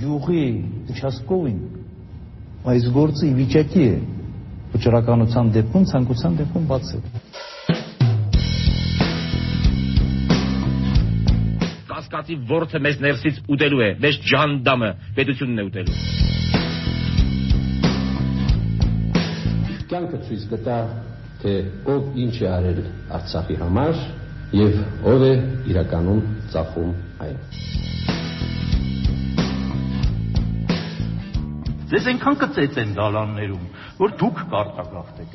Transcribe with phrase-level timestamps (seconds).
[0.00, 0.44] գյուղի
[0.92, 1.58] участковին
[2.72, 3.96] այս գործը իվիճակի է
[4.74, 7.02] վճռականության դեպքում ցանկության դեպքում բացել
[11.90, 15.98] կասկածի ворթը մեզ ներսից ուտելու է մեզ ջանդամը պետությունն է ուտելու
[19.90, 20.78] կյանքը ցույց կտա
[21.42, 21.52] թե
[21.94, 22.80] ով ինչ է արել
[23.18, 24.00] Արցախի համար
[24.60, 24.80] եւ
[25.12, 25.34] ով է
[25.72, 26.24] իրականում
[26.54, 27.95] ծախում այն։
[31.86, 33.66] Ձեզ այնքան կծեց են դալաններում,
[34.00, 35.30] որ դուք կարտագաղթեք։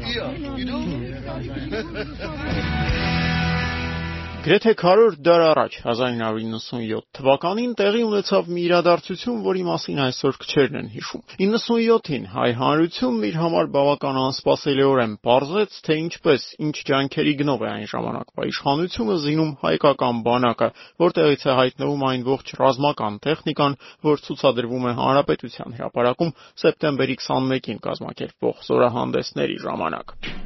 [4.42, 10.88] Գրեթե 100 դար առաջ 1997 թվականին տեղի ունեցավ մի իրադարձություն, որի մասին այսօր քչերն են
[10.94, 17.70] հիշում։ 97-ին հայ հանրությունն իր համար բավական անսպասելիորեն պարզեց, թե ինչպես, ինչ ջանքերի գնով է
[17.70, 20.74] այն ժամանակվա իշխանությունը զինում հայկական բանակը,
[21.06, 23.80] որտեղից է հայտնվում այն ողջ ռազմական տեխնիկան,
[24.10, 30.41] որ ցուցադրվում է հանրապետության հրապարակում սեպտեմբերի 21-ին կազմակերպվող զորահանդեսների ժամանակ։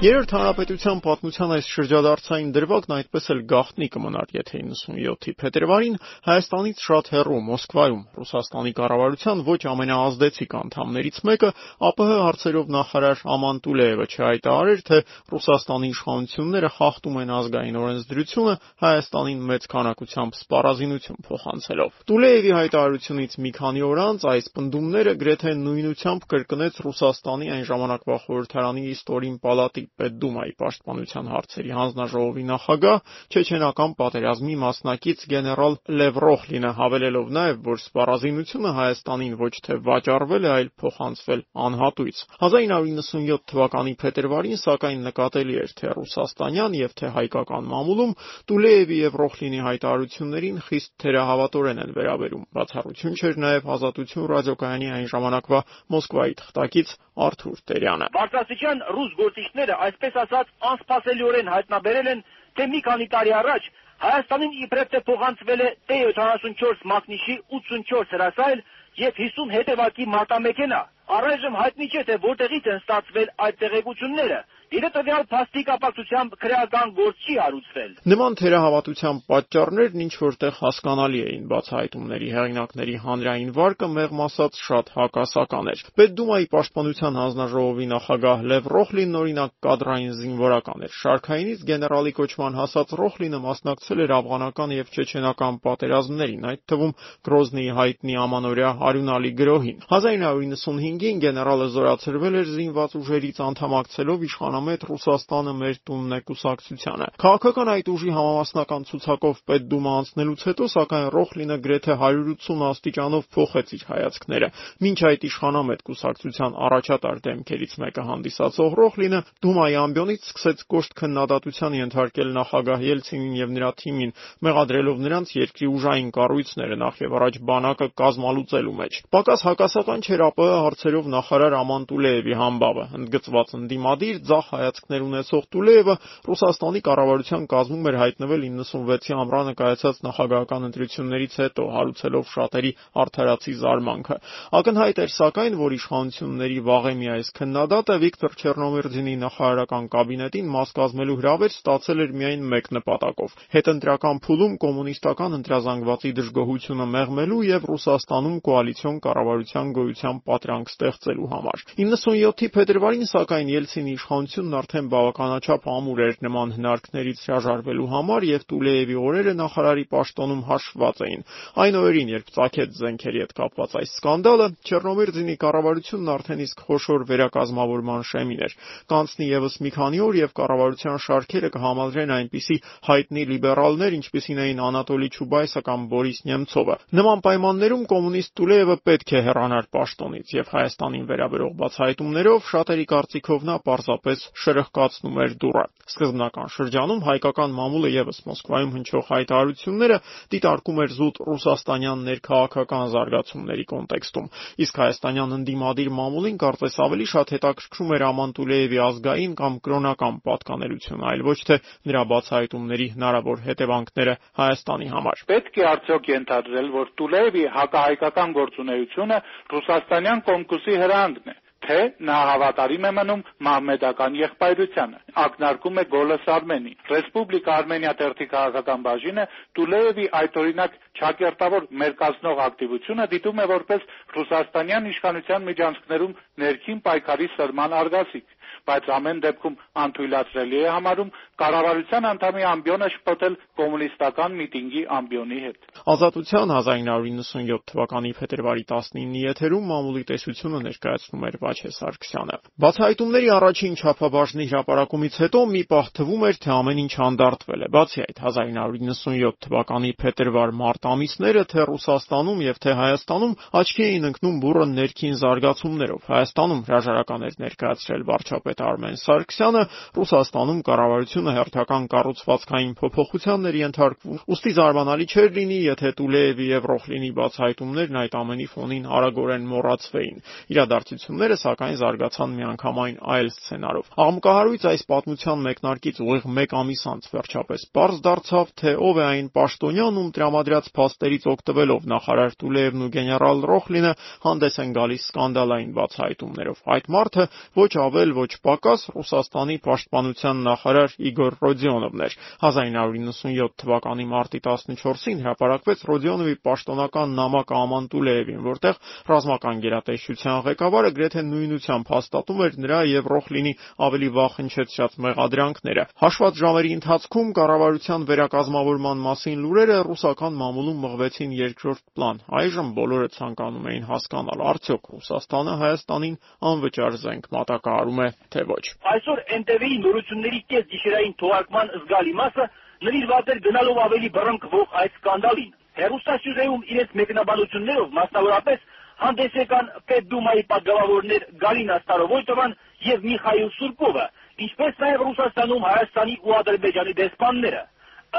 [0.00, 7.10] Երրորդ հանրապետության պատմության այս շրջադարձային դրվագն այդպես էլ գաղտնի կմնար, եթե 97-ի փետրվարին Հայաստանից շատ
[7.12, 11.50] հեռու Մոսկվայում Ռուսաստանի կառավարության ոչ ամենաազդեցիկ անդամներից մեկը
[11.84, 14.98] ԱՊՀ հարցերով նախարար Աման Տուլեևը չհայտարարեր, թե
[15.36, 23.84] Ռուսաստանի իշխանությունները խախտում են ազգային օրենսդրությունը Հայաստանին մեծ քանակությամբ սպառազինություն փոխանցելով։ Տուլեևի հայտարարությունից մի քանի
[23.90, 31.26] օր անց այս պնդումները գրեթե նույնությամբ կրկնեց Ռուսաստանի այն ժամանակվա խորհրդարանի Իստորին պալատի Պետդումայի պաշտպանության
[31.30, 33.00] հարցերի հանձնաժողովի նախագահ,
[33.34, 40.50] չեչենական պատերազմի մասնակից գեներալ Լև Ռոխլինը հավելելով նաև, որ սպառազինությունը Հայաստանին ոչ թե վաճառվել է,
[40.50, 48.16] այլ փոխանցվել անհատույց։ 1997 թվականի փետրվարին սակայն նկատելի էր թե ռուսաստանյան եւ թե հայկական մամուլում
[48.50, 55.60] Տուլեևի եւ Ռոխլինի հայտարարություններին խիստ թերահավատորեն են վերաբերում։ Բացառություն չէր նաև Ազատություն ռադիոկայանի այն ժամանակվա
[55.94, 62.24] Մոսկվայի թղթակից Արթուր Տերյանը։ Բարձրաստիճան ռուս գործիչները այսպես ասած անսպասելիորեն հայտնաբերել են,
[62.56, 63.70] թե մի քանի տարի առաջ
[64.00, 68.62] Հայաստանին իբրև թե փոխանցվել է T-74 մակնիշի 84 հրասայլ
[69.00, 70.78] եւ 50 հետևակի մարտամեքենա։
[71.16, 74.38] Առայժմ հայտնի չէ թե որտեղից են ստացվել այդ տեղեկությունները
[74.70, 81.48] Իրը տվյալ փաստի կապակցությամբ քրեական գործ չի հարուցվել։ Նման թերահավատության պատճառներն ինչ որտեղ հասկանալի էին
[81.50, 89.18] բացահայտումների հեղինակների հանրային վարկը մեղմ ասած շատ հակասական էր։ Պետդումայի պաշտպանության հանձնաժողովի նախագահ Լև Ռոխլինն
[89.20, 96.46] օրինակ կադրային զինվորական էր։ Շարքայինից գեներալի կոչման հասած Ռոխլինը մասնակցել էր աֆղանական եւ չեչենական պատերազմներին,
[96.54, 96.94] այդ թվում
[97.26, 105.52] Գրոզնիի հայտնի ամանորյա Հարյունալի գրոհին։ 1995-ին գեներալը զորացրվել էր զինված ուժերից անդամակցելով իշխան անամետ Ռուսաստանը
[105.56, 111.96] մեր տունն է կուսակցությանը։ Քաղաքական այդ ուժի համամասնական ցուցակով Պետդումա անցնելուց հետո սակայն Ռոխլինը գրեթե
[112.00, 114.48] 180 աստիճանով փոխեց իր հայացքները։
[114.84, 122.30] Մինչ այդ իշխանամետ կուսակցության առաջատար դեմքերից մեկը հանդիսացող Ռոխլինը Դումայի ամբիոնից սկսեց կոշտ քննադատության ենթարկել
[122.36, 128.76] նախագահ Ելցինին եւ նրա թիմին, մեղադրելով նրանց երկրի ուժային կառույցները նախ եւ առաջ բանակը կազմալուծելու
[128.80, 135.46] մեջ։ Պակաս հակասական չէր ԱՊՀ հարցերով նախարար Աման Տուլեևի համբավը, ընդգծված ընդդիմադիր ձախ հայացքներ ունեցող
[135.54, 135.94] Տուլեևը
[136.30, 142.72] Ռուսաստանի կառավարության կազմում էր հայտնվել 96-ի ամռանը կայացած նախագահական ընտրություններից հետո, հարուցելով շատերի
[143.04, 144.16] արդարացի զարմանքը։
[144.60, 151.54] Ակնհայտ էր սակայն, որ իշխանությունների վաղեմի այս քննադատը Վիկտոր Չեռնոմիրդինի նախարարական կաբինետին մաս կազմելու հրավեր
[151.54, 159.72] ստացել էր միայն մեկ նպատակով՝ հետընտրական փուլում կոմունիստական ընտրազանգվածի դժգոհությունը մեղմելու եւ Ռուսաստանում կոալիցիոն կառավարության
[159.80, 166.52] գոյության պատրանք ստեղծելու համար։ 97-ի փետրվարին սակայն Ելցինի իշխանությունը իշխանությունն արդեն բավականաչափ ամուր էր նման
[166.56, 171.24] հնարքներից հրաժարվելու համար եւ Տուլեևի օրերը նախարարի պաշտոնում հաշվված էին։
[171.60, 178.02] Այն օրերին, երբ ցակեց զենքերի հետ կապված այս սկանդալը, Չեռնոմիրձինի կառավարությունն արդեն իսկ խոշոր վերակազմավորման
[178.10, 178.56] շեմին էր։
[178.90, 182.56] Կանցնի եւս մի քանի օր եւ կառավարության շարքերը կհամալրեն այնպիսի
[182.90, 189.22] հայտնի լիբերալներ, ինչպիսին էին Անատոլի Չուբայսը կամ Բորիս Նեմցովը։ Նման պայմաններում կոմունիստ Տուլեևը պետք է
[189.30, 197.00] հեռանար պաշտոնից եւ Հայաստանին վերաբերող բացահայտումներով շատերի կարծիքով նա պարզապես շրխկացնում էր դուռը։ Սկզբնական շրջանում
[197.06, 199.96] հայկական մամուլը եւս Մոսկվայում հնչող հայտարարությունները
[200.34, 204.28] դիտարկում էր զուտ ռուսաստանյան ներքաղաքական զարգացումների կոնտեքստում,
[204.64, 211.04] իսկ հայաստանյան ընդդիմադիր մամուլին կարծես ավելի շատ հետաքրքրում էր Աման Տուլեևի ազգային կամ կրոնական պատկանելությունը,
[211.10, 211.60] այլ ոչ թե
[211.90, 219.22] նրա բացահայտումների հնարավոր հետևանքները Հայաստանի համար։ Պետք է արդյոք ենթադրել, որ Տուլեևի հակահայկական գործունեությունը
[219.54, 221.78] ռուսաստանյան կոմկուսի հրանդն է թե
[222.08, 229.26] նա հավատարիմ է մնում մահմեդական եղբայրությանը։ ակնարկում է «Գոլս Արմենի»։ «Ռեսպուբլիկա Արմենիա» թերթի քաղաքական բաժինը
[229.58, 233.86] Տուլեևի այդօրինակ ճակերտավոր մերկացնող ակտիվությունը դիտում է որպես
[234.16, 238.26] ռուսաստանյան իշխանության միջանցքներում ներքին պայքարի սրման արգասիք,
[238.70, 241.10] բայց ամեն դեպքում անթույլատրելի է համարում
[241.40, 245.58] կառավարության անդամի ամբիոնը շփոթել կոմունիստական միտինգի ամբիոնի հետ։
[245.94, 254.46] Ազատության 1997 թվականի փետրվարի 19-ի եթերում մամուլի տեսությունը ներկայացնում էր Վաչե Սարգսյանը։ Բացահայտումների առաջին չափաբաժնի
[254.50, 259.92] հրապարակումից հետո մի պահ թվում էր, թե ամեն ինչ անդարտվել է։ Բացի այդ, 1997 թվականի
[260.00, 267.26] փետրվար-մարտ ամիսները թե Ռուսաստանում եւ թե Հայաստանում աչքի էին ընկնում բուրը ներքին զարգացումներով։ Հայաստանում հրաժարական
[267.30, 268.39] էր ներկայացրել վարչապետ
[268.70, 269.62] Արմեն Սարգսյանը,
[269.96, 277.10] Ռուսաստանում կառավարությունը հերթական կառուցվածքային փոփոխության էր ենթարկվում։ Ոստի զարմանալի չէր լինի, եթե Տուլեևի եւ Ռոխլինի
[277.20, 285.44] բացահայտումներն այդ ամենի ֆոնին արագորեն մոռացվեին։ Իրադարձությունները սակայն զարգացան միանգամայն այլ սցենարով։ Աղմկահարույց այս պատմության
[285.50, 290.70] մեկնարկից ուղիղ 1 ամիս անց վերջապես པարզ դարձավ, թե ով է այն պաշտոնյան, ում տրամադրած
[290.76, 293.92] փաստերից օգտվելով նախարար Տուլեևն ու գեներալ Ռոխլինը
[294.24, 297.26] հանդես են գալիս սկանդալային բացահայտումներով։ Այդ մարդը
[297.60, 302.16] ոչ ավել, ոչ պակաս Ռուսաստանի պաշտպանության նախարար Իգոր Ռոդիոնովն էր։
[302.48, 308.80] 1997 թվականի մարտի 14-ին հրապարակվեց Ռոդիոնովի պաշտոնական նամակը Աման Տուլեևին, որտեղ
[309.10, 313.52] ռազմական գերատեսչության ղեկավարը գրեթե նույնությամբ հաստատում էր նրա եւ Ռոխլինի
[313.90, 321.84] ավելի վաղ հնչեցրած մեղադրանքները։ Հաշված ժամերի ընթացքում կառավարության վերակազմավորման մասին լուրերը ռուսական մամուլում մղվեցին երկրորդ
[321.98, 326.16] պլան։ Այժմ բոլորը ցանկանում էին հասկանալ, արդյոք Ռուսաստանը Հայաստանին
[326.50, 332.46] անվճար զենք մատակարարում է, թե ոչ։ Այսօր NTV-ի նորությունների կես գիշերային թողարկման զգալի մասը
[332.88, 338.68] նվիրված էր գնալով ավելի բռնկվող այդ սկանդալին։ Հերոստասյուժեում իրենց մեկնաբանություններով մասնավորապես
[339.00, 342.54] հանդես եկան Պետդումայի պատգամավորներ Գալինա Ստարովոյտովան
[342.86, 344.06] եւ Միխայիլ Սուրկովը,
[344.46, 347.62] ինչպես նաեւ Ռուսաստանում Հայաստանի ու Ադրբեջանի դեսպանները։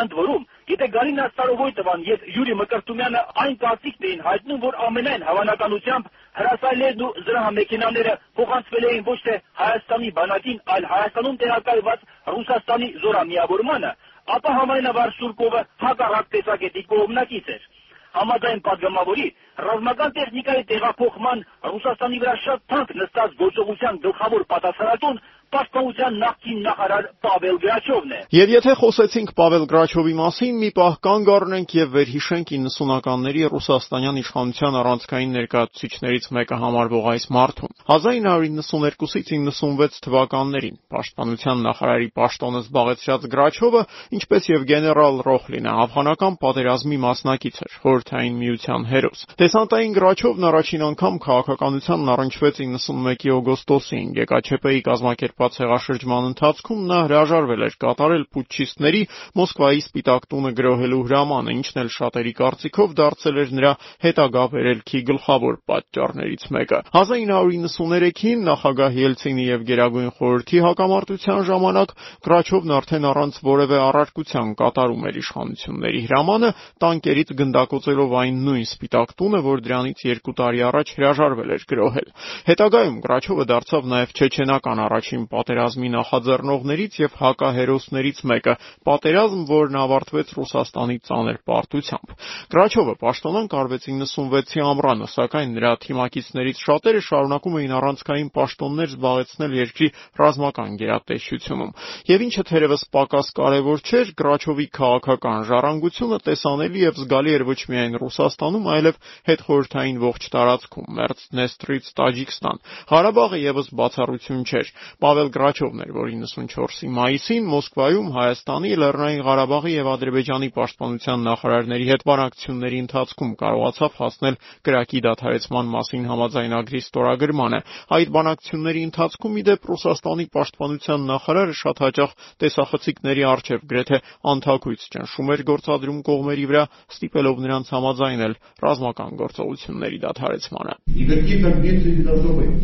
[0.01, 6.12] Ընդ որում, եթե Գալինա Ստարովոյտովան եւ Յուրի Մկրտումյանը այն կարծիքն էին հայտնում, որ ամենայն հավանականությամբ
[6.38, 12.06] հրասալներն ու զրահամեքենաները փոխանցվել էին ոչ թե Հայաստանի բանակին, այլ Հայաստանում տեղակայված
[12.36, 13.92] Ռուսաստանի զորամիավորմանը,
[14.36, 17.68] ապա համայնավար Սուրկովը հակառակ տեսակետի կողմնակից էր։
[18.12, 19.28] Համաձայն պատգամավորի
[19.66, 27.57] ռազմական տեխնիկայի տեղափոխման Ռուսաստանի վրա շատ թանկ նստած գործողության գլխավոր պատասխանատուն Պաշտպանության նախկին նախարար Պավել
[27.59, 33.44] Գրաչովն է։ Եվ եթե խոսեցինք Պավել Գրաչովի մասին, մի պահ կանգ առնենք եւ վերհիշենք 90-ականների
[33.51, 43.27] ռուսաստանյան իշխանության առանցքային ներկայացուցիչներից մեկը համարվող այս մարդուն։ 1992-ից 96 թվականներին պաշտպանության նախարարի պաշտոնը զբաղեցրած
[43.36, 43.83] Գրաչովը,
[44.15, 51.19] ինչպես եւ գեներալ Ռոխլինը, աֆղանական պատերազմի մասնակից էր, խորհրդային միության հերոս։ Դեսանտային Գրաչովն առաջին անգամ
[51.27, 59.02] քաղաքականությանն առնչվեց 91-ի օգոստոսին Գեկաչեպեի կազմակերպ շրջապատված հեղաշրջման ընթացքում նա հրաժարվել էր կատարել պուտչիստների
[59.40, 63.72] Մոսկվայի Սպիտակ տունը գրոհելու հրամանը, ինչն էլ շատերի կարծիքով դարձել էր նրա
[64.06, 73.10] հետագա վերելքի գլխավոր պատճառներից մեկը։ 1993-ին նախագահ Ելցինի եւ Գերագույն խորհրդի հակամարտության ժամանակ Կրաչովն արդեն
[73.12, 76.50] առանց որևէ առարկության կատարում էր իշխանությունների հրամանը,
[76.82, 82.10] տանկերից գնդակոծելով այն նույն Սպիտակ տունը, որ դրանից 2 տարի առաջ հրաժարվել էր գրոհել։
[82.52, 88.56] Հետագայում Կրաչովը դարձավ նաև չեչենական առաջին պատերազմի նախաձեռնողներից եւ հակահերոսներից մեկը,
[88.88, 92.16] պատերազմ, որն ավարտվեց Ռուսաստանի ծանր պարտությամբ։
[92.51, 99.88] Գրաչովը պաշտոնանկ արվեց 96-ի ամռանը, սակայն նրա թիմակիցներից շատերը շարունակում էին առանցքային պաշտոններ զբաղեցնել երկրի
[100.22, 101.72] ռազմական գերատեսչությունում։
[102.12, 107.98] Եվ ինչը թերևս պակաս կարևոր չէր, Գրաչովի քաղաքական ժառանգությունը տեսանելի եւ զգալի էր ոչ միայն
[108.01, 109.00] Ռուսաստանում, այլև
[109.32, 117.49] հետխորհրդային ողջ տարածքում՝ Մերձնեստրից Տաջիկստան։ Ղարաբաղը եւս բացառություն չէր։ Պավել Գրաչովն էր, որ 94-ի մայիսին
[117.52, 125.69] Մոսկվայում Հայաստանի, Լեռնային Ղարաբաղի եւ Ադրբեջանի պաշտպանության նախարարների հետ բանակցությունների ընթացքում կարողացավ հասնել կրակի դադարեցման
[125.76, 127.61] մասին համաձայնագրի ստորագրմանը։
[127.97, 133.99] Այդ բանակցությունների ընթացքում ի դեպ Ռուսաստանի պաշտպանության նախարարը շատ հաճախ տեսախցիկների արչև գրեթե
[134.33, 136.64] անթակույց ճնշում էր գործադրում կողմերի վրա,
[136.97, 142.57] ստիպելով նրանց համաձայնել ռազմական գործողությունների դադարեցմանը։ Никаких амбиций не должно быть.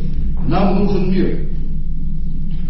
[0.48, 1.28] Нам нужен мир.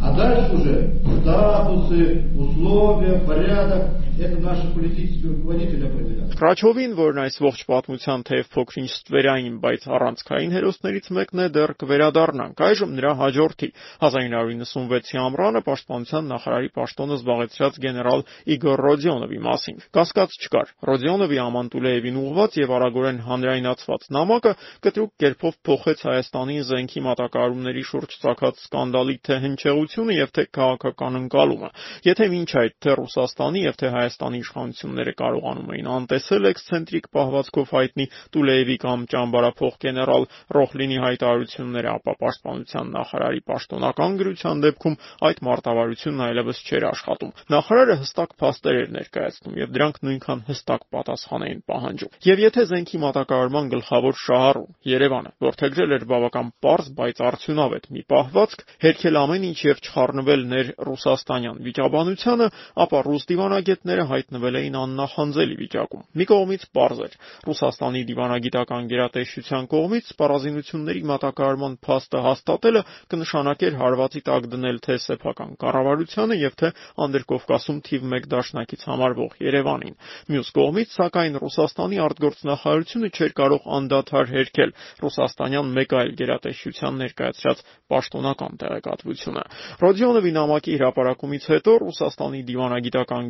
[0.07, 3.87] А дальше уже статусы, условия, порядок
[4.18, 6.22] Это наши политические руководители определяют.
[6.42, 12.62] Ռաչովին, որն այս ողջ պատմության թեև փոքրինչ ստվերային, բայց առանցքային հերոսներից մեկն է, դեռ կվերադառնանք։
[12.66, 13.68] Այժմ նրա հաջորդի
[14.02, 18.24] 1996-ի ամռանը պաշտպանության նախարարի պաշտոնը զբաղեցրած գեներալ
[18.56, 25.54] Իգոր Ռոդիոնովի մասին։ Կասկած չկար։ Ռոդիոնովի Աման Տուլեևին ուղված եւ արագորեն հանրայնացված նամակը կտրուկ կերպով
[25.62, 31.70] փոխեց Հայաստանի զենքի մատակարարումների շուրջ ցակած սկանդալի թե հնչեղությունը եւ թե քաղաքական ընկալումը։
[32.02, 37.71] Եթե ոչ այդ թե Ռուսաստանի եւ թե Հայաստանի Հայաստանի իշխանությունները կարողանում էին անտեսել էքսցենտրիկ պահվածքով
[37.75, 40.23] հայտնի Տուլեևի կամ ճամբարափոխ գեներալ
[40.57, 44.95] Ռոխլինի հայտարարությունները, ապա պաշտպանության նախարարի պաշտոնական գրության դեպքում
[45.27, 51.45] այդ մարտավարությունն այլևս չէր աշխատում։ Նախարարը հստակ փաստեր էր ներկայացնում եւ դրանք նույնքան հստակ պատասխան
[51.47, 57.87] էին պահանջում։ Եվ եթե զենքի մատակարարման գլխավոր շահառուն Երևանը, որթեգրել էր բավական པարզ, բայց արդյունավետ
[57.97, 62.47] մի պահվածք, հերքել ամեն ինչ եւ չխառնվել ներ ռուսաստանյան վիճաբանությանը,
[62.87, 67.13] ապա ռուս դիվանագետները հայտնվել էին աննախանձելի վիճակում։ Մի կողմից པարզ էր
[67.47, 72.81] Ռուսաստանի դիվանագիտական գերատեսչության կողմից սպառազինությունների մատակարարման փաստը հաստատելը
[73.13, 76.71] կնշանակեր հարվածի տակ դնել թե սեփական կառավարությանը եւ թե
[77.07, 79.95] Անդրկովկասում թիվ 1 դաշնակից համարվող Երևանին։
[80.27, 84.71] Մյուս կողմից, սակայն Ռուսաստանի արտգործնախարարությունը չէր կարող անդադար հերքել
[85.03, 89.43] ռուսաստանյան մեկ այլ գերատեսչության ներկայացրած պաշտոնական տեղեկատվությունը։
[89.83, 93.29] Ռոդիոնովի նամակի հրապարակումից հետո Ռուսաստանի դիվանագիտական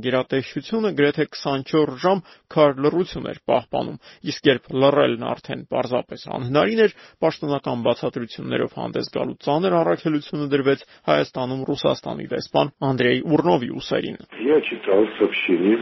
[0.58, 3.98] բնակչությունը գրեթե 24 ժամ քար լռություն էր պահպանում,
[4.32, 11.62] իսկ երբ լռելն արդեն պարզապես անհնարին էր, պաշտոնական բացատրություններով հանդես գալու ծանր առաքելությունը դրվեց Հայաստանում
[11.70, 14.18] Ռուսաստանի դեսպան Անդրեյ Ուռնովի ուսերին։
[14.50, 15.78] Я читал сообщение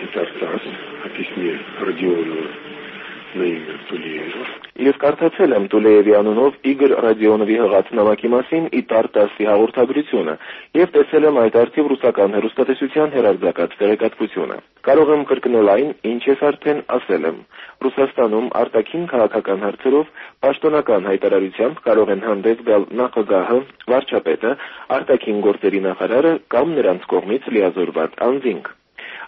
[0.00, 0.74] Татарстана
[1.06, 2.69] о письме Родионова.
[3.38, 4.44] Լեոնիդ Տուլիևը։
[4.80, 10.34] Ես կարդացել եմ Տուլեևի անունով Իգոր Ռադիոնովի հղացնամակի մասին Իտար 10-ի հաղորդագրությունը
[10.80, 14.58] եւ տեսել եմ այդ արդիվ ռուսական հերոստատեսության հերարձակած տեղեկատվությունը։
[14.88, 17.38] Կարող եմ կրկնել այն, ինչ ես արդեն ասել եմ։
[17.86, 20.10] Ռուսաստանում արտաքին քաղաքական հարցերով
[20.46, 23.62] պաշտոնական հայտարարությամբ կարող են հանդես գալ նախագահը,
[23.94, 24.52] վարչապետը,
[24.98, 28.76] արտաքին գործերի նախարարը կամ նրանց կողմից լիազորված անձինք։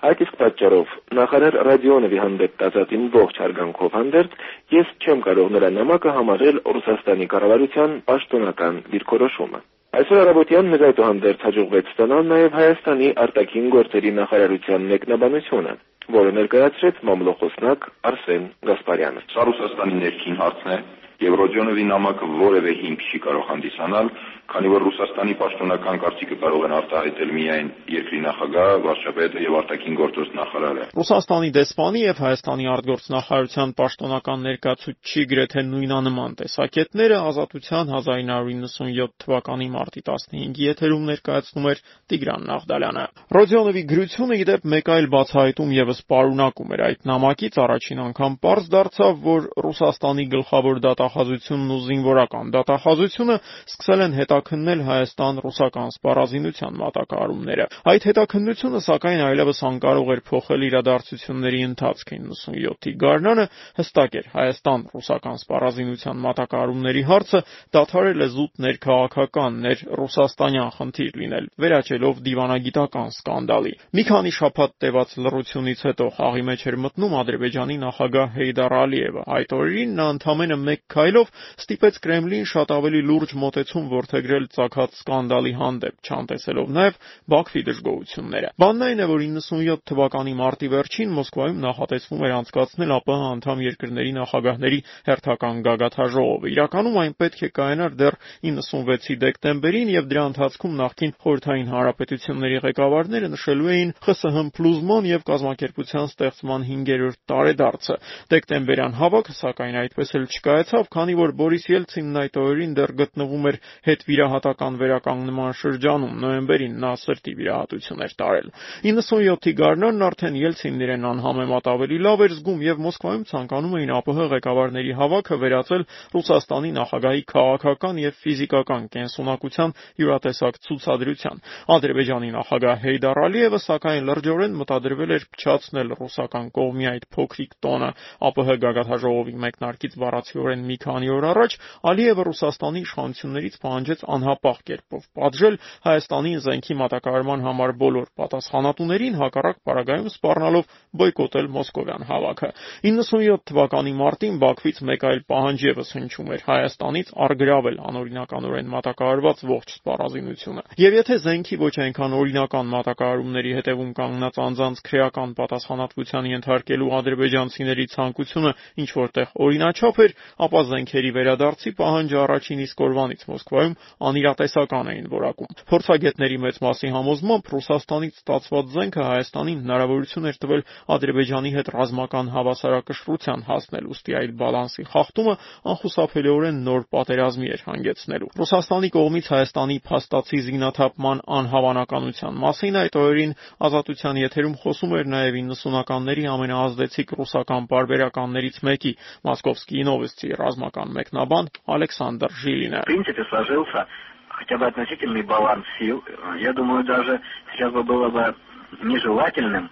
[0.03, 4.33] Այդ իսկ պատճառով նախարար Ռադիոնովի հանդեպ տածածին ողջ հարգանքով հանդերձ
[4.75, 9.61] ես չեմ կարող նրա նամակը համարել Ռուսաստանի կառավարության պաշտոնական դիրքորոշումը։
[9.93, 15.77] Այսօր առավոտյան մեզ այդուհանդերձ հաջողվեց ստանալ նաև Հայաստանի արտաքին գործերի նախարարության մեկնաբանությունը,
[16.17, 20.79] որը ներկայացրեց մամլոխոսնակ Արսեն Գասպարյանը։ Սա Ռուսաստանի ներքին հարցն է,
[21.23, 24.09] եւ Ռոդիոնովի նամակը որևէ հիմք չի կարող հանդիսանալ,
[24.53, 30.33] քանի որ Ռուսաստանի պաշտոնական կարծիքը կարող են արտահայտել միայն երկրի նախագահը, վարչապետը եւ արտաքին գործոս
[30.39, 40.03] նախարարը։ Ռուսաստանի դեսպանի եւ Հայաստանի արտգործնախարարության պաշտոնական ներկայացուցիչի գրեթե նույնանման տեսակետները Ազատության 1997 թվականի մարտի
[40.11, 46.85] 15-ի եթերում ներկայացնում էր Տիգրան Նաղդալյանը։ Ռոդիոնովի գրությունը իդեպ մեկ այլ բացահայտում եւս պարունակում էր
[46.93, 53.35] այդ նամակից առաջին անգամ པարզ դարձավ, որ Ռուսաստանի գլխավոր դատախազությունն ու զինվորական դատախազությունը
[53.69, 62.17] սկսել են հետաքննել Հայաստան-ռուսական սպառազինության մատակարարումները։ Այդ հետաքննությունը սակայն այլևս անկարող էր փոխել իրադարձությունների ընթացքը
[62.23, 63.45] 97-ի գարնանը
[63.83, 67.41] հստակ էր Հայաստան-ռուսական սպառազինության մատակարարումների հարցը
[67.77, 75.17] դադարել է զուտ ներքաղաքական, ներ ռուսաստանյան խնդիր լինել, վերաճելով դիվանագիտական սկանդալի։ Մի քանի շաբաթ տևած
[75.23, 80.83] լռությունից հետո խաղի մեջ էր մտնում Ադրբեջանի նախագահ Հեյդար Ալիևը։ Այդ օրերին նա ընդամենը մեկ
[81.03, 86.99] քայլով ստիպեց Կրեմլին շատ ավելի լուրջ մոտեցում որդեգրել ցակած սկանդալի հանդեպ, չանտեսելով նաև
[87.33, 93.19] Բաքվի դժգոհությունները։ Բանն այն է, որ 97 թվականի մարտի վերջին Մոսկվայում նախատեսվում էր անցկացնել ԱՊՀ
[93.33, 94.79] անդամ երկրների նախագահների
[95.11, 98.17] հերթական գագաթաժողովը։ Իրականում այն պետք է կայանար դեռ
[98.47, 106.11] 96-ի դեկտեմբերին եւ դրա ընթացքում նախկին խորհրդային հանրապետությունների ղեկավարները նշելու էին ԽՍՀՄ փլուզման եւ կազմակերպության
[106.13, 107.97] ստեղծման 5-րդ տարեդարձը։
[108.33, 113.57] Դեկտեմբերյան հավաքը սակայն այդպես էլ չկայացավ, քանի որ Բորիս Ելցինն այդ օրերին դեռ գտնվում էր
[113.87, 118.49] հետվիրահատական վերականգնման շրջանում։ Նոյեմբերին նա սրտի վիրահատություն էր տարել։
[118.87, 124.29] 97-ի գարնանն արդեն Ելցինն իրեն անհամեմատ ավելի լավ էր զգում եւ Մոսկվայում ցանկանում էին ԱՊՀ
[124.33, 131.43] ղեկավարների հավաքը վերածել Ռուսաստանի նախագահի քաղաքական եւ ֆիզիկական կենսունակության յուրատեսակ ցուցադրության։
[131.77, 137.91] Ադրբեջանի նախագահ Հեյդար Ալիևը սակայն լրջորեն մտադրվել էր փչացնել ռուսական կողմի այդ փոքրիկ տոնը
[138.23, 141.57] ԱՊՀ գագաթաժողովի մեկնարկից բառացիորեն մի քանի օր առաջ
[141.93, 150.11] Ալիևը Ռուսաստանի իշխանություններից պահանջեց անհապաղ կերպով պատժել Հայաստանին զենքի մատակարարման համար բոլոր պատասխանատուներին, հակառակ պարագայում
[150.13, 152.51] սպառնալով բոյկոտել մոսկովյան հավաքը։
[152.89, 159.75] 97 թվականի մարտին Բաքվից մեկ այլ պահանջ եւս հնչում էր Հայաստանից արգրավել անօրինականորեն մատակարարված ողջ
[159.77, 167.87] սպառազինությունը։ Եվ եթե զենքի ոչ այնքան օրինական մատակարարումների հետևում կանգնած անձանց քրեական պատասխանատվության ենթարկելու ադրբեջանցիների
[167.93, 168.53] ցանկությունը
[168.83, 170.15] ինչ որտեղ օրինաչափ էր,
[170.47, 173.75] ապա զենքերի վերադարձի պահանջը առաջին իսկ օրվանից Մոսկվայում
[174.09, 181.51] անիրատեսական էին որակում։ Փորձագետների մեծ մասի համոզմամբ Ռուսաստանից ստացված զենքը Հայաստանին հնարավորություն էր տվել Ադրբեջանի
[181.57, 185.35] հետ ռազմական հավասարակշռության հասնել, ուստի այլ բալանսի խախտումը
[185.73, 193.37] անխուսափելիորեն նոր պատերազմի էր հանգեցնելու։ Ռուսաստանի կողմից Հայաստանի փաստացի զինաթափման անհավանականության մասին այդ օրերին
[193.69, 198.93] ազատության եթերում խոսում էր նաև 90-ականների ամենաազդեցիկ ռուսական բարբերականներից մեկի
[199.29, 203.88] Մոսկովսկի Նովոստի ռազմական մեկնաբան Ալեքսանդր Ժիլինը։ В принципе, сложился
[204.30, 206.04] хотя бы относительный баланс сил.
[206.40, 207.20] Я думаю, даже
[207.54, 208.36] сейчас бы было бы
[208.84, 209.70] нежелательным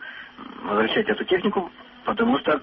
[0.64, 1.72] возвращать эту технику,
[2.06, 2.62] потому что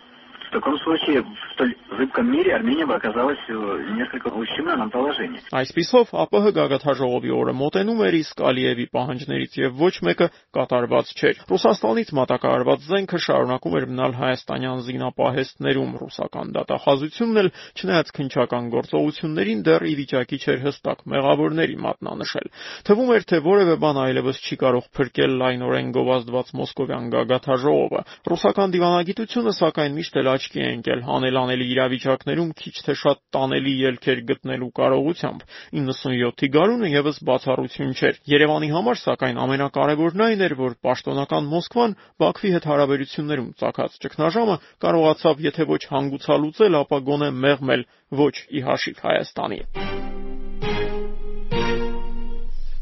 [0.53, 5.41] В таком случае в столь зыбком мире Армения бы оказалась в несколько ущемленном положении.
[5.49, 12.13] Այսպիսով ԱՊՀ գագաթաժողովի օրը մոտենում էր իսկ Ալիևի պահանջներից եւ ոչ մեկը կատարված չէր։ Ռուսաստանից
[12.19, 17.49] մատակարարված զենքը շարունակում էր մնալ հայաստանյան զինապահեստներում ռուսական դատախազությունն էլ
[17.81, 22.53] չնայած քնչական գործողություններին դեռ ի վիճակի չէր հստակ մեղավորների մատնանշել։
[22.93, 29.53] Թվում էր թե որևէ բան այլևս չի կարող փրկել լայնորեն գովազդված մոսկովյան գագաթաժողովը։ Ռուսական դիվանագիտությունը
[29.63, 35.47] սակայն միշտ էլ աչքի է ընկել անելանելի իրավիճակներում քիչ թե շատ տանելի ելքեր գտնելու կարողությամբ։
[35.79, 42.53] 97-ի գարունը եւս բացառություն չէր։ Երևանի համար սակայն ամենակարևորն այն էր, որ պաշտոնական Մոսկվան Բաքվի
[42.57, 47.87] հետ հարաբերություններում ցակած ճգնաժամը կարողացավ եթե ոչ հանգուցալուծել, ապա գոնե մեղմել
[48.23, 49.61] ոչ ի հաշիվ Հայաստանի։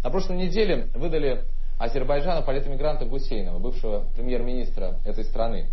[0.03, 1.45] На прошлой неделе выдали
[1.81, 5.71] Азербайджана политэмигранта Гусейнова, бывшего премьер-министра этой страны.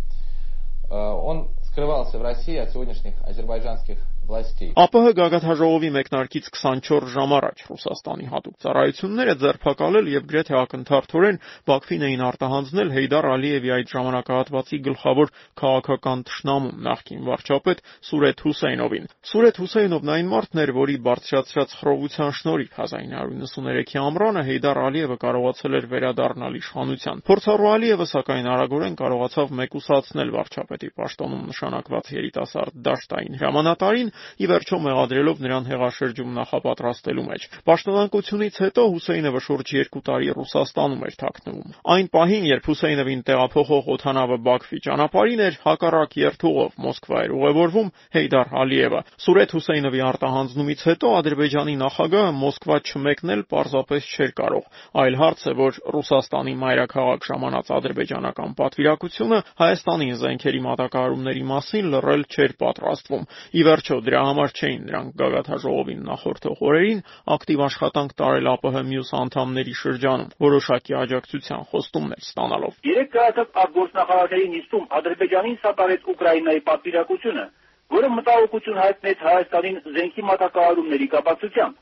[0.90, 8.55] Он скрывался в России от сегодняшних азербайджанских ԱՊՀ գագաթաժողովի մեկնարկից 24 ժամ առաջ Ռուսաստանի հատուկ
[8.63, 16.79] ծառայությունները ձերբակալել եւ գրեթե ակնթարթորեն Բաքվին էին արտահանձնել Հեյդար Ալիևի այդ ժամանակահատվածի գլխավոր քաղաքական ճշնամուն
[16.87, 24.43] նախկին վարչապետ Սուրեթ Հուսեյնովին։ Սուրեթ Հուսեյնովն այն մարդն էր, որի բարձրացրած խռովության շնորհիվ 1993-ի ամռանը
[24.47, 32.11] Հեյդար Ալիևը կարողացել էր վերադառնալ իշխանության։ Փորձառու Ալիևը սակայն արագորեն կարողացավ մեկուսացնել վարչապետի պաշտոնում նշանակված
[32.13, 34.12] երիտասարդ դաշտային հրամանատարին
[34.43, 41.15] ի վերջո մեղադրելով նրան հեղաշրջում նախապատրաստելու մեջ։ Պաշտոնանկությունից հետո Հուսեյնովը շուրջ 2 տարի Ռուսաստանում էր
[41.23, 47.89] թաքնվում։ Այն պահին, երբ Հուսեյնովին տեղափոխող օթանավը Բաքվի ճանապարհին էր, հակառակ երթուղով Մոսկվա էր ուղևորվում
[48.13, 54.65] Հեյդար Ալիևը։ Սուրեթ Հուսեյնովի արտահանձնումից հետո Ադրբեջանի նախագահը Մոսկվա չմեկնել պարզապես չէր կարող։
[55.03, 62.55] Այլ հարց է, որ Ռուսաստանի մայրաքաղաք ժամանած ադրբեջանական պատվիրակությունը Հայաստանին զենքերի մատակարարումների մասին լռել չէր
[62.63, 67.01] պատրաստվում։ Ի վերջո Դրա համար չէին նրանք գագաթաժողովին նախորդող օրերին
[67.35, 74.87] ակտիվ աշխատանք տարել ԱՊՀ մյուս անդամների շրջանում, որոշակի աջակցության խոստումներ ստանալով։ Երեք կայացած արտգործնախարարների նիստում
[74.99, 77.45] Ադրբեջանին սատարեց Ուկրաինայի պատվիրակությունը,
[77.93, 81.75] որը մտահոգություն հայտնեց Հայաստանին զենքի մատակարարումների կապակցությամբ,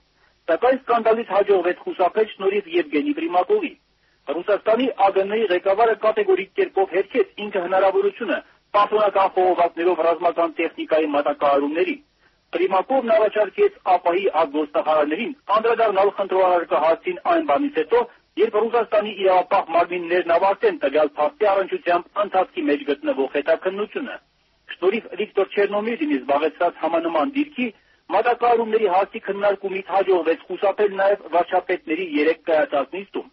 [0.52, 3.74] սակայն սկանդալից հաջողվեց խուսափել շնորհիվ Եվգենի Պրիմակովի։
[4.36, 8.38] Ռուսաստանի ԱԳՆ-ի ղեկավարը կատեգորիկ կերպով հերքեց ինքը հնարավորությունը
[8.76, 11.96] պաշտոնական խողովակներով ռազմական տեխնիկայի մատակարարումների։
[12.54, 18.00] Պրիմակովն առաջարկեց ԱՊՀ-ի արտգործնախարարներին անդրադառնալ խնդրողարարքը հարցին այն բանից հետո,
[18.40, 24.18] երբ Ռուսաստանի իրավապահ մարմիններն ավարտեն տվյալ փաստի առնչությամբ ընթացքի մեջ գտնվող հետաքննությունը։
[24.74, 27.68] Շնորհիվ Վիկտոր Չերնոմիրդինի զբաղեցրած համանման դիրքի
[28.16, 33.30] մատակարարումների հարցի քննարկումից հաջողվեց խուսափել նաև վարչապետների 3 կայացած նիստում։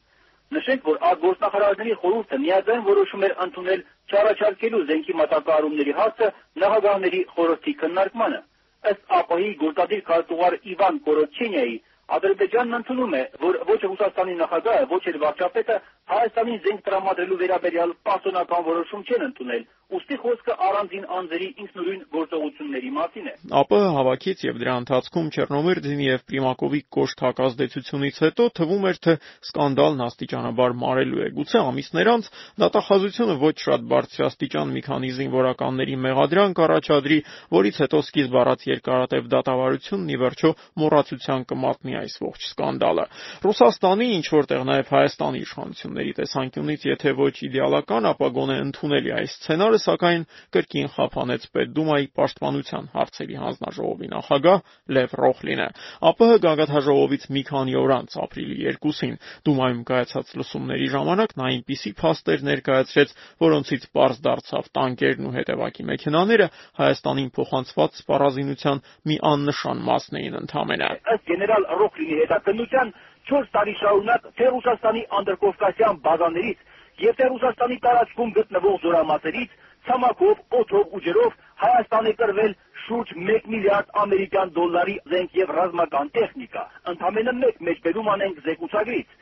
[0.59, 6.31] Նշենք, որ արտգործնախարարների խորհուրդը միաձայն որոշում էր ընդունել չառաջարկելու զենքի մատակարարումների հարցը
[6.63, 8.41] նախագահների խորհրդի քննարկմանը
[8.91, 11.77] ըստ ԱՊՀ-ի գործադիր քարտուղար Իվան Կորոչենյայի
[12.17, 15.77] Ադրբեջանն ընդունում է, որ ոչ Ռուսաստանի նախագահը, ոչ էլ վարչապետը
[16.09, 23.29] Հայաստանին զենք տրամադրելու վերաբերյալ պաշտոնական որոշում չեն ընդունել, ուստի խոսքը առանձին անձերի ինքնուրույն գործողությունների մասին
[23.29, 29.15] է։ ԱՊՀ հավաքից եւ դրա ընթացքում Չեռնոմիրդինի եւ Պրիմակովի կոշտ հակազդեցությունից հետո թվում էր, թե
[29.49, 32.31] սկանդալն աստիճանաբար մարելու է։ Գուցե ամիսներ անց
[32.65, 37.19] դատախազությունը ոչ շատ բարձրաստիճան մի քանի զինվորականների մեղադրանք առաջադրի,
[37.57, 40.53] որից հետո սկիզբ առած երկարատև դատավարությունն ի վերջո
[40.85, 43.05] մոռացության կմատնի այս ողջ սկանդալը։
[43.45, 49.81] Ռուսաստանի ինչ որտեղ նաև Հայաստանի իշխանությունների տեսանկյունից եթե ոչ իդեալական, ապա գոնե ընդունելի այս սցենարը
[49.85, 54.59] սակայն կրկին խափանեց Պետդումայի պաշտպանության հարցերի հանձնաժողովի նախագահ
[54.99, 55.69] Լև Ռոխլինը։
[56.09, 59.15] ԱՊՀ գագաթաժողովից մի քանի օր անց ապրիլի 2-ին
[59.49, 66.49] Դումայում կայացած լսումների ժամանակ նա այնպիսի փաստեր ներկայացրեց, որոնցից պարզ դարձավ տանկերն ու հետևակի մեքենաները
[66.79, 72.89] Հայաստանին փոխանցված սպառազինության մի աննշան մասն էին ընդամենը։ Ըստ գեներալ Ռոխլինի հետաքննության
[73.29, 76.59] 4 տարի շարունակ թե Ռուսաստանի անդրկովկասյան բազաներից
[77.05, 79.55] եւ թե Ռուսաստանի տարածքում գտնվող զորամասերից
[79.89, 82.53] ցամաքով, օդով ու ջրով Հայաստան է կրվել
[82.85, 89.17] շուրջ 1 միլիարդ ամերիկյան դոլարի զենք եւ ռազմական տեխնիկա։ Ընդամենը մեկ մեջբերում անենք զեկուցագրից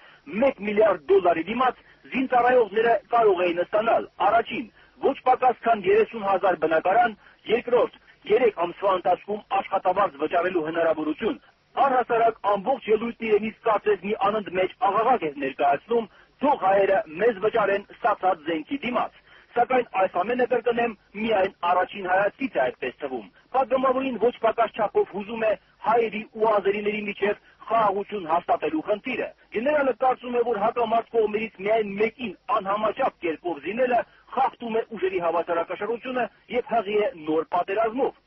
[0.50, 1.84] 1 միլիարդ դոլարի դիմաց
[2.16, 4.66] զինծառայողները կարող էին ստանալ առաջին
[5.06, 7.16] ոչ պակաս քան 30000 բնակարան,
[7.56, 8.00] երկրորդ
[8.32, 11.36] 3 ամսվա ընթացքում աշխատավարձ վճարելու հնարավորություն։
[11.84, 16.06] Առհասարակ ամբողջ ելույթն իրենից կարծես մի անընդմեջ աղաղակ էր ներկայացնում,
[16.40, 19.18] թող հայերը մեզ վճարեն ստացած զենքի դիմաց։
[19.56, 25.44] Սակայն այս ամենը կրկնեմ միայն առաջին հայացքից է այդպես թվում։ Պատգամավորին ոչ պակաս չափով հուզում
[25.48, 25.52] է
[25.86, 32.34] հայերի ու ազերիների միջև խաղաղություն հաստատելու խնդիրը։ Գեներալը կարծում է, որ հակամարտ կողմերից միայն մեկին
[32.56, 34.00] անհամաչափ կերպով զինելը
[34.36, 38.22] խախտում է ուժերի հավասարակշռությունը եւ հղի է նոր պատերազմով։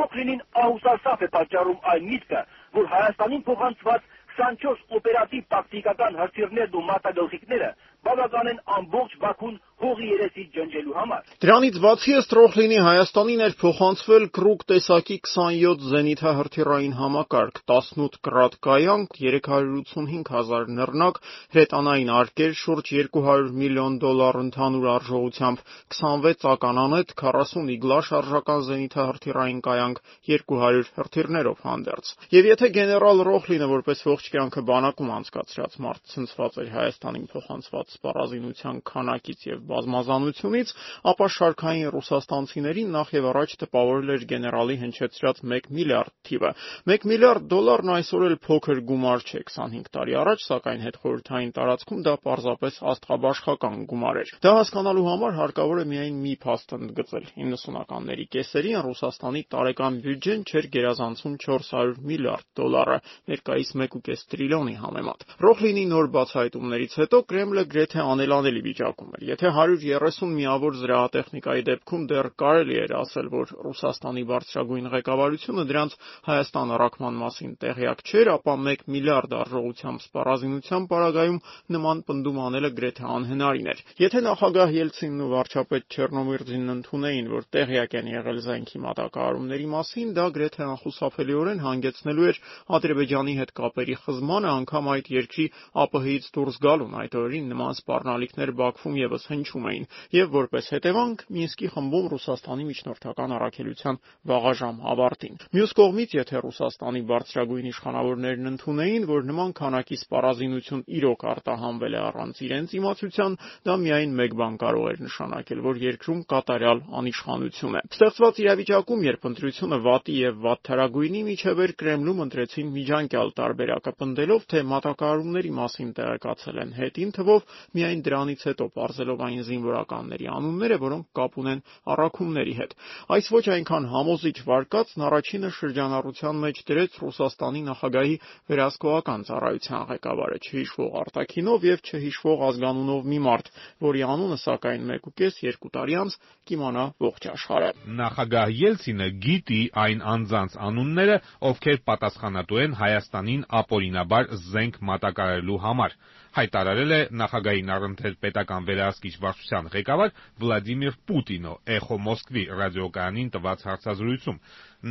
[0.00, 2.42] Ռոքլինին ահուսարսավ է պատճառում այն միտքը,
[2.76, 4.08] որ Հայաստանին փոխանցված
[4.40, 7.70] 24 օպերատիվ տակտիկական հրթիռներն ու մարտագլխիկները
[8.08, 14.24] բավական են ամբողջ Բաքուն հողի երեսից ջնջելու համար։ Դրանից բացի ըստ Ռոխլինի Հայաստանին էր փոխանցվել
[14.36, 21.20] Կրուկ տեսակի 27 զենիթահրթիռային համակարգ, 18 կրատ կայանք, 385000 նռնակ,
[21.56, 25.64] հրետանային արկեր, շուրջ 200 միլիոն դոլար ընդհանուր արժողությամբ,
[25.96, 34.04] 26 ականանետ, 40 իգլա շարժական զենիթահրթիռային կայանք, 200 հրթիռներով հանդերձ։ Եվ եթե գեներալ Ռոխլինը որպես
[34.10, 40.72] ողջ կյանքը բանակում անցկացրած մարդ ցնցված էր Հայաստանին փոխանցված սպառազինության քանակից եւ բազմազանությունից,
[41.10, 46.50] ապա շարքային ռուսաստանցիներին նախ եւ առաջ տպավորել էր գեներալի հնչեցրած 1 միլիարդ թիվը։
[46.94, 52.14] 1 միլիարդ դոլարն այսօր էլ փոքր գումար չէ 25 տարի առաջ, սակայն հետխորհրդային տարածքում դա
[52.26, 58.78] պարզապես աստղաբաշխական գումար էր։ Դա հասկանալու համար հարկավոր է միայն մի փաստ ընդգծել։ 90-ականների կեսերին
[58.86, 62.98] Ռուսաստանի տարեկան բյուջեն չէր գերազանցում 400 միլիարդ դոլարը,
[63.30, 70.34] ներկայիս 1.5 տրիլիոնի համեմատ։ Ռոխլինի նոր բացահայտումներից հետո Կրեմլը գրեթե անելանելի վիճակում էր։ Եթե 130
[70.40, 75.96] միավոր զրահատեխնիկայի դեպքում դեռ կարելի էր ասել, որ Ռուսաստանի բարձրագույն ղեկավարությունը դրանց
[76.30, 81.38] Հայաստան առաքման մասին տեղյակ չէր, ապա 1 միլիարդ արժողությամբ սպառազինության պարագայում
[81.76, 87.96] նման պնդում անելը գրեթե անհնարին էր։ Եթե նախագահ Ելցինն ու վարչապետ Չեռնոմիրձինն ընդունեին, որ տեղյակ
[88.00, 92.40] են եղել զենքի մատակարարումների մասին, դա գրեթե անխուսափելիորեն հանգեցնելու էր
[92.80, 95.46] Ադրբեջանի հետ կապերի խզմանը, անգամ այդ երկրի
[95.80, 101.68] ԱՊՀ-ից դուրս գալուն։ Այդ օրերին նման սպառնալիքներ Բաքվում եւս հնչում էին, եւ որպես հետևանք Մինսկի
[101.74, 103.98] խմբում Ռուսաստանի միջնորդական առաքելության
[104.30, 111.94] վաղաժամ ավարտին։ Մյուս կողմից, եթե Ռուսաստանի բարձրագույն իշխանավորներն ընդունեին, որ նման քանակի սպառազինություն իրոք արտահանվել
[111.94, 117.78] է առանց իրենց իմացության, դա միայն մեկ բան կարող էր նշանակել, որ երկրում կատարյալ անիշխանություն
[117.80, 124.46] է։ Ստեղծված իրավիճակում, երբ ընտրությունը վատի եւ վատթարագույնի միջև էր, Կրեմլում ընտրեցին միջանկյալ տարբերակը, պնդելով,
[124.50, 131.06] թե մատակարարումների մասին տեղեկացել են հետին թվով միայն դրանից հետո ողջելով այն զինվորականների անունները, որոնք
[131.18, 131.62] կապ ունեն
[131.94, 132.74] առաքումների հետ։
[133.16, 138.16] Այս ոչ այնքան համոզիչ վարկածն առաջինը շրջանառության մեջ դրեց Ռուսաստանի նախագահի
[138.50, 143.50] վերահսկողական ծառայության ղեկավարը չհիշվող արտակինով եւ չհիշվող ազգանունով մի մարդ,
[143.90, 146.18] որի անունը սակայն 1.5-2 տարի անց
[146.50, 151.16] կիմանա ողջ աշխարհը։ Նախագահ Ելցինը գիտի այն անձանց անունները,
[151.50, 155.96] ովքեր պատասխանատու են Հայաստանին ապօրինաբար զենք մատակարարելու համար
[156.36, 160.12] հայտարարել է նախագահային առընթեր պետական վերահսկիչ վարչության ղեկավար
[160.42, 164.38] Վլադիմիր Պուտինը «Էխո Մոսկվի» ռադիոկայանին տված հարցազրույցում։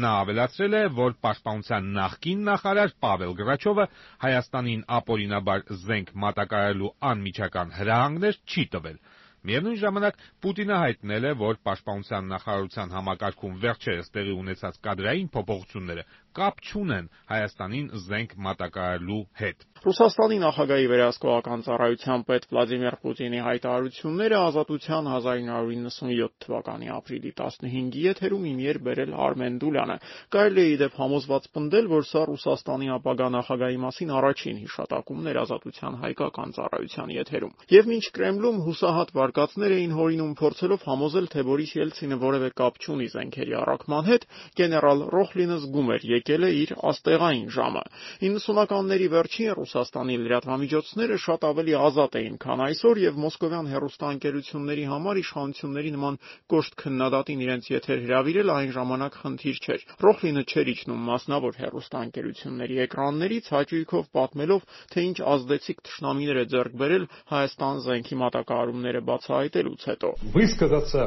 [0.03, 3.85] Նա ավելացրել է, որ պաշտպանության նախկին նախարար Պավել Գրաչովը
[4.25, 8.99] Հայաստանին ապօրինաբար զենք մատակարարելու անմիջական հրահանգներ չի տվել։
[9.47, 16.03] Միևնույն ժամանակ Պուտինը հայտնել է, որ Պաշտպանության նախարարության համակարգում վերջերս տեղի ունեցած կադրային փոփոխությունները
[16.39, 25.05] կապ չունեն Հայաստանին զենք մատակարարելու հետ։ Ռուսաստանի նախագահի վերահսկողական ծառայության պետ Վլադիմիր Պուտինի հայտարարությունները Ազատության
[25.11, 29.95] 1997 թվականի ապրիլի 15-ի եթերում իմ եր բերել Արմեն Դուլյանը։
[30.35, 35.97] Կարելի է իդեպ համոզված պնդել, որ սա Ռուսաստանի ապագա նախագահի մասին առաջին հիշատակումն էր Ազատության
[36.03, 42.19] հայկական ծառայության եթերում։ Եվ մինչ Կրեմլում հուսահատ վարկածներ էին հորինում փորձելով համոզել, թե Բորիս Ելցինը
[42.19, 44.27] որևէ կապ չունի զենքերի առաքման հետ,
[44.59, 47.83] գեներալ Ռոխլինը զգում էր եկել է իր աստեղային ժամը։
[48.27, 55.92] 90-ականների վերջին Ռուսաստանի լրատվամիջոցները շատ ավելի ազատ էին, քան այսօր եւ մոսկովյան հեռուստաընկերությունների համար իշխանությունների
[55.94, 56.18] նման
[56.54, 63.52] կոշտ քննադատին իրենց եթեր հրավիրել այն ժամանակ խնդիր չէր։ Ռոխլինը չէր իջնում մասնավոր հեռուստաընկերությունների էկրաններից
[63.54, 71.02] հաճույքով պատմելով, թե ինչ ազդեցիկ թշնամիներ է ձեռք բերել Հայաստան զենքի մատակարարումները բացահայտելուց հետո։ Высказаться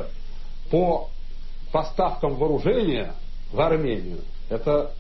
[0.72, 1.10] по
[1.72, 3.14] поставкам вооружения
[3.52, 4.92] в Армению это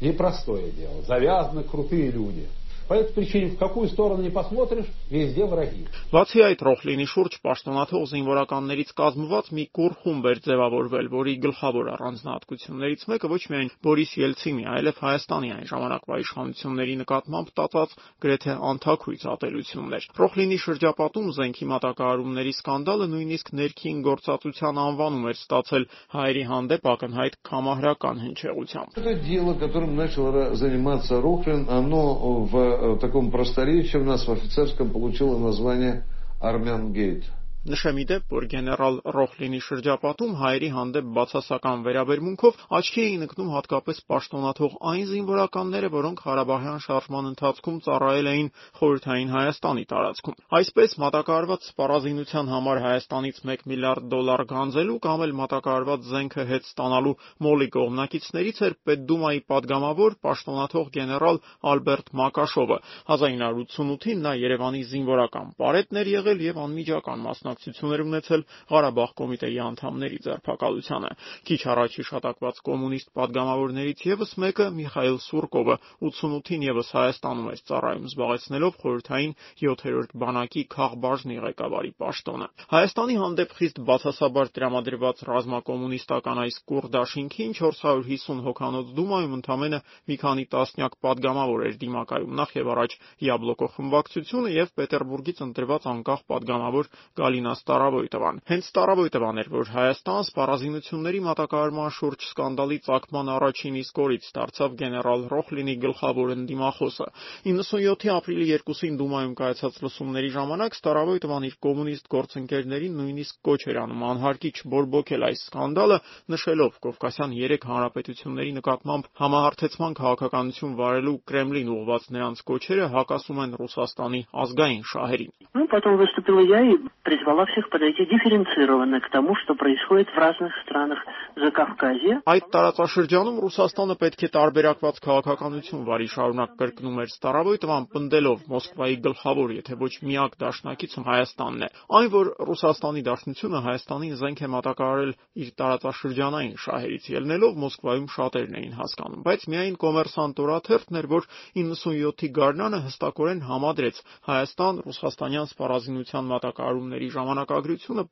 [0.00, 1.02] непростое дело.
[1.02, 2.48] Завязаны крутые люди.
[2.88, 5.84] По этой причине, в какую сторону не посмотришь, везде враги.
[6.08, 13.04] Բացի այդ, Ռոխլինի շուրջ պաշտոնաթող զինվորականներից կազմված մի կուր խումբ էր ձևավորվել, որի գլխավոր առանձնահատկություններից
[13.12, 17.92] մեկը ոչ միայն Բորիս Ելցինի, այլև Հայաստանի այն ժամանակվա իշխանությունների նկատմամբ տածած
[18.24, 25.84] գրեթե անթակույց ատելությունն էր։ Ռոխլինի շրջապատում զենքի մատակարարումների սկանդալը նույնիսկ ներքին գործածության անվանում էր ստացել
[26.16, 33.31] հայերի հանդեպ ակնհայտ կամահրական հնչեղությամբ։ Это дело, которым начал заниматься Рохлин, оно в в таком
[33.31, 36.03] просторечии у нас в офицерском получило название
[36.39, 37.23] «Армян-гейт».
[37.63, 44.01] Նշեմ ի դեպ, որ գեներալ Ռոխլինի շրջապատում հայերի հանդեպ բացասական վերաբերմունքով աչքի էին ընկնում հատկապես
[44.11, 48.49] պաշտոնաթող այն զինվորականները, որոնք Ղարաբաղյան շարժման ընթացքում ծառայել էին
[48.79, 56.11] խորհրդային Հայաստանի տարածքում։ Այսպես մատակարարված սպառազինության համար Հայաստանից 1 միլիարդ դոլար գանձելու կամ էլ մատակարարված
[56.11, 57.15] զենքը հետ ստանալու
[57.47, 61.41] մոլի կողմնակիցներից էր Պետդումայի падգամավոր պաշտոնաթող գեներալ
[61.73, 69.11] Ալբերտ Մակաշովը։ 1988-ին նա Երևանի զինվորական պարետն էր եղել եւ անմիջական մասնակցել բանակցություններ ունեցել Ղարաբաղ
[69.19, 71.09] կոմիտեի անդամների ձերբակալությանը։
[71.47, 75.75] Քիչ առաջ հիշատակված կոմունիստ падգամավորներից եւս մեկը Միխայել Սուրկովը
[76.09, 83.81] 88-ին եւս Հայաստանում էր ծառայում զբաղեցնելով խորհրդային 7-րդ բանակի քաղբաժնի ղեկավարի պաշտոնը։ Հայաստանի հանդեպ խիստ
[83.93, 92.35] բացասաբար տրամադրված ռազմակոմունիստական այս կուրդաշինքին 450 հոգանոց դումայում ընդամենը մի քանի տասնյակ падգամավոր էր դիմակայում
[92.39, 96.89] նախ եւ առաջ Յաբլոկո խմբակցությունը եւ Պետերբուրգից ընտրված անկախ падգամավոր
[97.19, 103.31] Գալին ինձ տառավոյ տվան։ Հենց տառավոյ տվան էր, որ Հայաստան սպառազինությունների մատակարարման շուրջ սկանդալի ծագման
[103.33, 107.07] առաջին իսկ օրից դարձավ գեներալ Ռոխլինի գլխավոր ընդդիմախոսը։
[107.47, 113.79] 97-ի ապրիլի 2-ին Դումայում կայացած լսումների ժամանակ Ստարավոյ տվան իր կոմունիստ գործընկերներին նույնիսկ կոչ էր
[113.83, 115.97] անում անհարկիչ բորբոքել այս սկանդալը,
[116.33, 124.21] նշելով Կովկասյան 3 հանրապետությունների նկատմամբ համահարթեցման քաղաքականություն վարելու Կրեմլին ուղված նրանց կոչերը հակասում են Ռուսաստանի
[124.43, 129.54] ազգային շահերին։ Ну, потом выступила я и призвала призвала всех подойти дифференцированно к тому, что
[129.54, 130.98] происходит в разных странах
[131.36, 132.20] Закавказья.
[132.26, 139.48] Այդ տարածաշրջանում Ռուսաստանը պետք է տարբերակված քաղաքականություն վարի շարունակ կրկնում էր Ստարավոյտովան պնդելով Մոսկվայի գլխավոր,
[139.58, 145.48] եթե ոչ միակ դաշնակիցը Հայաստանն է։ Այն որ Ռուսաստանի Դաշնությունը Հայաստանին զենք է մատակարարել իր
[145.62, 152.82] տարածաշրջանային շահերից ելնելով Մոսկվայում շատերն էին հասկանում, բայց միայն կոմերսանտ օրաթերթն էր, որ 97-ի գարնանը
[152.88, 158.03] հստակորեն համադրեց Հայաստան Ռուսաստանյան սպառազինության մատակարարումների ժամանակագրությունը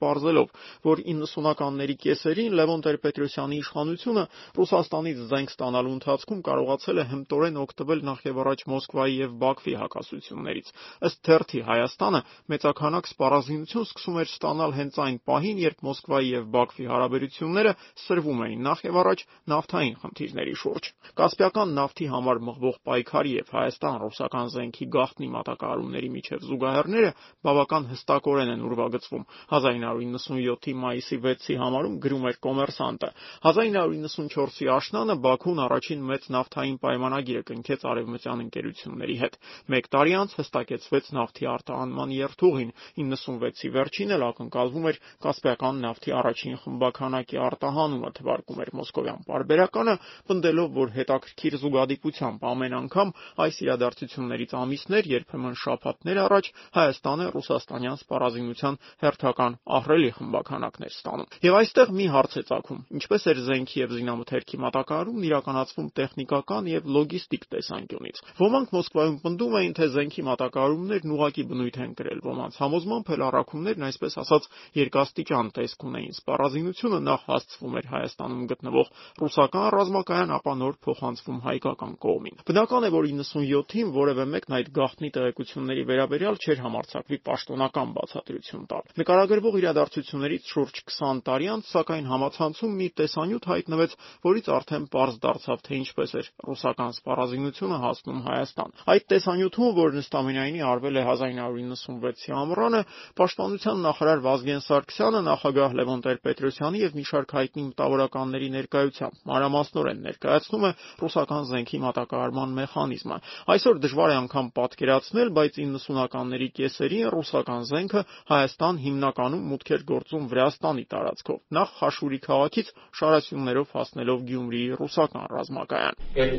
[0.41, 0.47] ողջելով,
[0.87, 4.23] որ 90-ականների կեսերին Լևոն Տեր-Պետրոսյանի իշխանությունը
[4.57, 10.71] Ռուսաստանից զենք ստանալու ընթացքում կարողացել է հմտորեն օգտվել նախ եւ առաջ Մոսկվայի եւ Բաքվի հակասություններից։
[11.11, 12.21] Ըստ թերթի Հայաստանը
[12.51, 18.65] մեծականակ սպառազինություն սկսում էր ստանալ հենց այն պահին, երբ Մոսկվայի եւ Բաքվի հարաբերությունները սրվում էին
[18.71, 25.27] նախ եւ առաջ նավթային խնդիրների շուրջ։ Կասպիական նավթի համար մղվող պայքարի եւ Հայաստան-ռուսական զենքի գաղտնի
[25.35, 27.11] մատակարարումների միջև զուգահեռները
[27.47, 33.09] բավական հստակորեն են ուրվագծվում ստեղծվում։ 1997-ի մայիսի 6-ի համարում գրում էր կոմերսանտը։
[33.51, 39.37] 1994-ի աշնանը Բաքուն առաջին մեծ նավթային պայմանագիրը կնքեց արևմտյան ընկերությունների հետ։
[39.71, 46.55] Մեկ տարի անց հստակեցվեց նավթի արտահանման երթուղին։ 96-ի վերջին էլ ակնկալվում էր Կասպիական նավթի առաջին
[46.61, 49.95] խմբականակի արտահանումը թվարկում էր Մոսկովյան պարբերականը,
[50.31, 58.77] պնդելով, որ հետաքրքիր զուգադիպությամբ ամեն անգամ այս իրադարձություններից ամիսներ, երբեմն շաբաթներ առաջ Հայաստանը ռուսաստանյան սպառազինության
[59.01, 62.81] հերթական ահռելի խմբականակներ ստանում։ Եվ այստեղ մի հարց է ծագում.
[63.01, 69.73] ինչպես էր զենքի եւ զինամթերքի մատակարարումն իրականացվում տեխնիկական եւ լոգիստիկ տեսանկյունից։ Ոմանք Մոսկվայում պնդում էին,
[69.77, 74.47] թե զենքի մատակարարումներն ուղակի բնույթ են կրել, ոմանց համոզմամբ էլ առաքումներն այսպես ասած
[74.81, 78.91] երկաստիճան տեսք ունեին։ Սպառազինությունը նախ հասցվում էր Հայաստանում գտնվող
[79.21, 85.09] ռուսական ռազմակայան, ապա նոր փոխանցվում հայկական կողմին։ Բնական է, որ 97-ին որևէ մեկն այդ գաղտնի
[85.17, 92.75] տեղեկությունների վերաբերյալ չէր համարցակվի պաշտոնական բացատրություն տալ։ Նկարագրվող իրադարձություններից շուրջ 20 տարի անց, սակայն համացանցում
[92.81, 99.05] մի տեսանյութ հայտնվեց, որից արդեն պարզ դարձավ, թե ինչպես էր ռուսական սպառազինությունը հասնում Հայաստան։ Այդ
[99.11, 102.81] տեսանյութում, որ նստամենայինի արվել է 1996-ի ամռանը,
[103.21, 110.65] պաշտպանության նախարար Վազգեն Սարգսյանը նախագահ Լևոն Տեր-Պետրոսյանի եւ մի շարք հայտնի մտավորականների ներկայությամբ մանրամասնորեն ներկայացնում
[110.67, 113.17] է ռուսական զենքի մատակարարման մեխանիզմը։
[113.51, 120.27] Այսօր դժվար է անգամ պատկերացնել, բայց 90-ականների կեսերին ռուսական զենքը Հայաստան հիմնականում մուտք էր գործում
[120.31, 122.67] Վրաստանի տարածքով։ Նախ Խաշուրի քաղաքից
[123.01, 126.35] շարասյուններով հասնելով Գյումրիի ռուսական ռազմակայան։ Այդ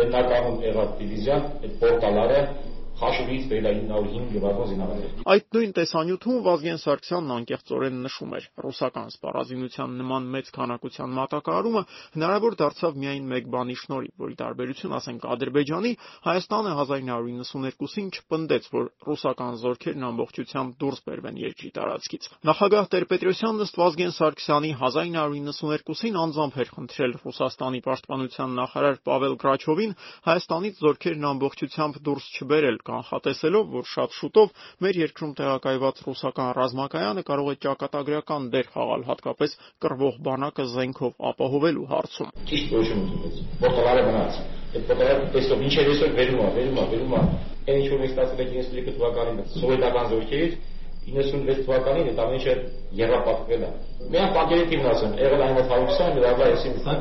[0.00, 2.40] լեննականում եղած դիվիզիան, այդ պորտալարը
[3.00, 8.44] Խաշուրից վերելային 905 գյուղական զինավարներ։ Այդ նույն տեսանյութում Վազգեն Սարգսյանն անկեղծորեն նշում էր.
[8.60, 11.82] ռուսական սպառազինության նման մեծ քանակության մատակարարումը
[12.16, 15.92] հնարավոր դարձավ միայն մեկ բանի շնորհիվ, որի տարբերություն, ասենք, Ադրբեջանի
[16.28, 24.14] Հայաստանը 1992-ին չպնդեց, որ ռուսական զորքերն ամբողջությամբ դուրս բերվեն երկրի տարածքից։ Նախագահ Տեր-Պետրոսյանն ըստ Վազգեն
[24.20, 29.96] Սարգսյանի 1992-ին անձամբ էր խնդրել Ռուսաստանի պաշտպանության նախարար Պավել Գրաչովին
[30.28, 34.48] Հայաստանից զորքերն ամբողջությամբ դուրս չբերել կանխատեսելով, որ շատ շուտով
[34.84, 41.86] մեր երկրում տեղակայված ռուսական ռազմակայանը կարող է ճակատագրական դեր խաղալ հատկապես կռվող բանակը զենքով ապահովելու
[41.94, 46.80] հարցում։ Ճիշտ որոշում ունեցեց։ Պորտալարը մնաց։ Այդ պորտալարը տեսով ինչ էր այսօր վերում է, վերում
[46.80, 47.22] է, վերում է։
[47.70, 50.54] Այն ինչ որ մենք ստացել ենք 93 թվականին սովետական զորքերից
[51.10, 52.54] 96 թվականին այդ ամեն ինչը
[53.00, 53.70] երապատկվել է։
[54.14, 56.94] Միան պատկերատիվն ասեմ, եղել այն 120 դարվա էսի։ Սա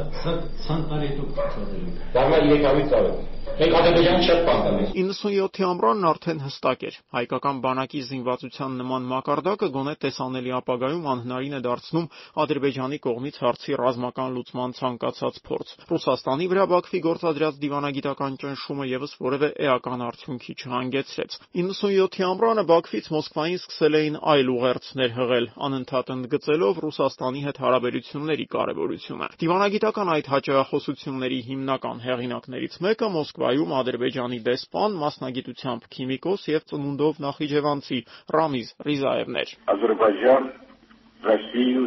[0.65, 1.84] սա տարի դուք ծածկել։
[2.15, 3.12] Դարվա 300 տարի։
[3.59, 9.67] Մենք Ադրբեջանը շատ բան տանես։ 97-ի ամռանն արդեն հստակ էր։ Հայկական բանակի զինվածության նման մակարդակը
[9.75, 12.07] գոնե տեսանելի ապագայում անհնարին է դարձնում
[12.43, 19.49] Ադրբեջանի կողմից հարցի ռազմական լուծման ցանկացած փորձ։ Ռուսաստանի վրա Բաքվի գործադրած դիվանագիտական ճնշումը եւս որևէ
[19.67, 27.41] էական արդյունքի չհանգեցրեց։ 97-ի ամռանը Բաքվից Մոսկվային սկսել էին այլ ուղերձներ հղել, անընդհատ ընդգծելով Ռուսաստանի
[27.49, 36.66] հետ հարաբերությունների կարևորությունը։ Դիվանագիտական այդ հաջողախոսությունների հիմնական հեղինակներից մեկը Մոսկվայում Ադրբեջանի դեսպան, մասնագիտությամբ քիմիկոս եւ
[36.70, 38.00] ծնունդով նախիջևանցի
[38.35, 40.50] Ռամիզ Ռիզաևն էր։ Азербайджан
[41.24, 41.83] Россию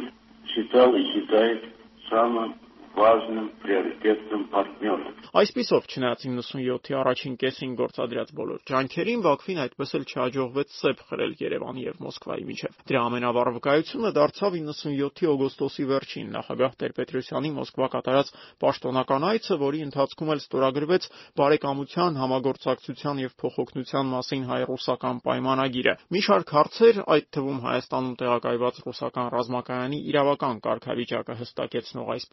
[0.54, 1.62] считал и считает
[2.10, 2.56] самым
[2.98, 10.70] важным приоритетным партнером։ Այսպիսով, չնայած 97-ի առաջին կեսին գործադրած բոլոր ջանքերին, Բաքվին այդպես էլ չհաջողվեց
[10.78, 17.52] սեփ խրել Երևանի եւ Մոսկվայի միջև։ Դրա ամենավառ վկայությունը դարձավ 97-ի օգոստոսի վերջին նախագահ Տեր-Պետրոսյանի
[17.58, 18.32] Մոսկվա կատարած
[18.66, 26.56] պաշտոնական այցը, որի ընթացքում էլ ստորագրվեց բարեկամության, համագործակցության եւ փոխօգնության մասին հայ-ռուսական պայմանագիրը։ Մի շարք
[26.58, 32.26] հարցեր, այդ թվում Հայաստանում տեղակայված ռուսական ռազմակայանի իրավական կարգավիճակը հստակեցնող այս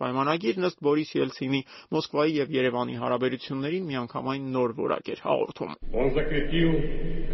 [0.49, 1.61] պայմանագիրն ըստ Բորիս Ելցինի
[1.93, 6.71] Մոսկվայի եւ Երևանի միանշանին միանգամայն նոր որակ էր հաղորդում։ Он закрепил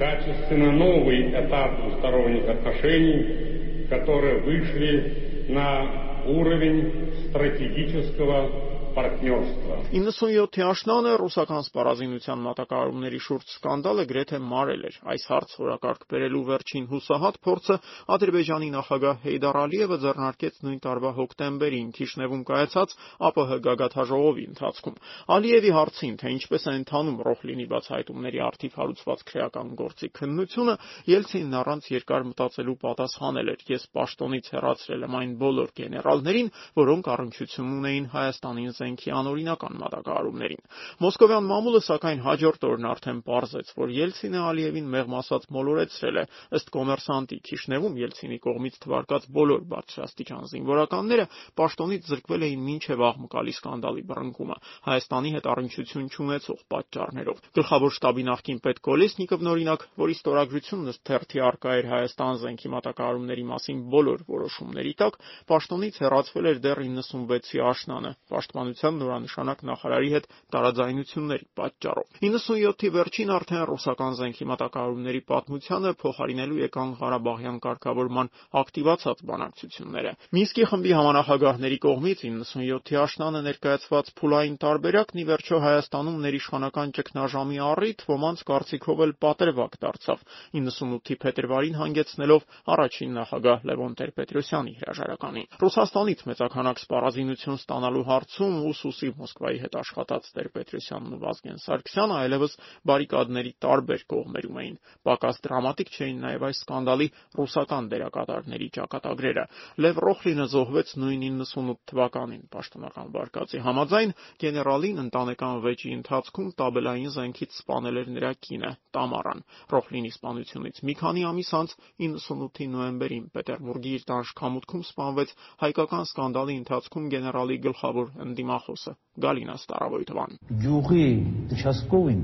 [0.01, 6.81] качественно новый этап двусторонних отношений, которые вышли на уровень
[7.29, 16.05] стратегического партнерства։ 97-ի աշնանը ռուսական սպառազինության մատակարարումների շուրջ սկանդալը գրեթե մարել էր։ Այս հարց որակարգ
[16.11, 17.77] բերելու վերջին հուսահատ փորձը
[18.15, 22.95] Ադրբեջանի նախագահ Հեյդար Ալիևը ձեռնարկեց նույն տարվա հոկտեմբերին Քիշնևում կայացած
[23.31, 24.97] ԱՊՀ գագաթաժողովի ընթացքում։
[25.37, 30.75] Ալիևի հարցին, թե ինչպես է ընթանում Ռոխլինի բացահայտումների արդիվ հարուցված քրեական գործի քննությունը,
[31.11, 33.61] Ելցինն առանց երկար մտածելու պատասխանել էր.
[33.71, 36.51] Ես պաշտոնից հեռացրել եմ այն բոլոր գեներալներին,
[36.81, 40.62] որոնք առնչություն ունեին Հայաստանին զենքի անօրինական մատակարարումներին։
[41.02, 46.72] Մոսկովյան մամուլը սակայն հաջորդ օրն արդեն պարզեց, որ Ելցինը Ալիևին մեղմ ասած մոլորեցրել է։ Ըստ
[46.76, 51.26] կոմերսանտի Քիշնևում Ելցինի կողմից թվարկած բոլոր բարձրաստիճան զինվորականները
[51.60, 58.60] պաշտոնից զրկվել էին մինչև աղմկալի սկանդալի բռնկումը Հայաստանի հետ առնչություն չունեցող պատճառներով։ Գլխավոր շտաբի նախկին
[58.66, 64.94] պետ Կոլեսնիկովն օրինակ, որի ստորագրությունն ըստ թերթի արկա էր Հայաստան զենքի մատակարարումների մասին բոլոր որոշումների
[65.02, 65.20] տակ,
[65.50, 73.32] պաշտոնից հեռացվել էր դեռ 96-ի աշնանը։ Պաշտպան պաշտպանության նորանշանակ նախարարի հետ տարաձայնությունների պատճառով։ 97-ի վերջին
[73.36, 82.20] արդեն ռուսական զենքի մատակարարումների պատմությանը փոխարինելու եկան Ղարաբաղյան կարգավորման ակտիվացած բանակցությունները։ Մինսկի խմբի համանախագահների կողմից
[82.26, 89.80] 97-ի աշնանը ներկայացված փուլային տարբերակն ի վերջո Հայաստանում ներիշխանական ճգնաժամի առիթ ոմանց կարծիքով էլ պատրվակ
[89.86, 90.20] դարձավ
[90.56, 92.42] 98-ի փետրվարին հանգեցնելով
[92.76, 100.30] առաջին նախագահ Լևոն Տեր-Պետրոսյանի հրաժարականին։ Ռուսաստան Ռուսաստանից մեծականակ սպառազինություն ստանալու հարցում ուսուսի Մոսկվայի հետ աշխատած
[100.36, 102.58] Տեր-Պետրոսյանն ու Վազգեն Սարգսյանը այլևս
[102.90, 107.08] բարիկադների տարբեր կողմերում էին։ Պակաս դրամատիկ չէին նաև այս սկանդալի
[107.40, 109.46] ռուսական դերակատարների ճակատագրերը։
[109.86, 117.60] Լև Ռոխլինը զոհվեց նույն 98 թվականին պաշտոնական վարկածի համաձայն գեներալին ընտանեկան վեճի ընթացքում տաբելային զենքից
[117.60, 119.44] սպանել էր նրա կինը Տամարան։
[119.76, 121.76] Ռոխլինի սպանությունից մի քանի ամիս անց
[122.06, 125.34] 98-ի նոյեմբերին Պետերբուրգի իր տանշքամուտքում սպանվեց
[125.66, 128.12] հայկական սկանդալի ընթացքում գեներալի գլխավոր
[128.46, 128.94] դիմախոսը
[129.26, 131.06] Գալինա Ստարավոյթովան։ Գյուղի
[131.50, 132.22] դաշտկովին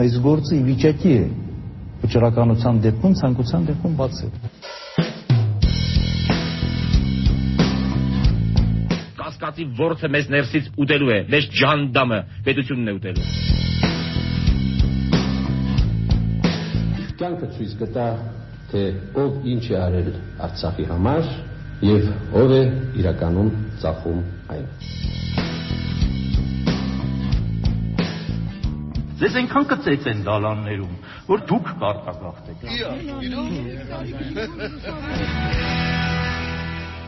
[0.00, 1.24] այս գործը ի վիճակի է
[2.02, 4.30] վճռականության դեպքում ցանկության դեպքում բացել։
[9.20, 13.26] Կասկածի ворթը մեզ ներսից ուտելու է, մեզ ջանդամը պետությունն է ուտելու։
[17.22, 18.06] Կյանքը ցույց կտա,
[18.72, 18.82] թե
[19.20, 20.08] ով ինչ է արել
[20.42, 21.26] Արցախի համար
[21.82, 22.62] եւ ով է
[23.02, 23.50] իրականում
[23.82, 24.22] ծախում
[29.22, 30.94] Ձեզ այնքան կծեց են դալաններում,
[31.28, 32.90] որ դուք կարտագաղթեք։ Իա,
[33.28, 33.52] իրոք։